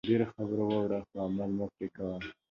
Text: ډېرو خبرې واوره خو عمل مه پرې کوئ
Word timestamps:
ډېرو 0.09 0.25
خبرې 0.33 0.63
واوره 0.67 0.99
خو 1.07 1.15
عمل 1.25 1.49
مه 1.57 1.65
پرې 1.73 1.87
کوئ 1.95 2.27